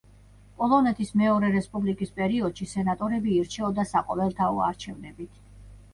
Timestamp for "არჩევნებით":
4.73-5.41